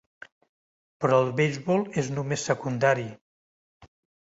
[1.05, 3.09] Però el beisbol és només secundari.